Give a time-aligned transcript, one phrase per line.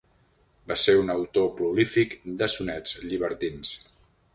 [0.71, 3.81] Va ser un autor prolífic de sonets llibertins.